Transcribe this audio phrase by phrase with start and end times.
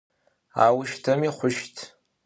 [0.65, 1.75] Auşteumi xhuşt.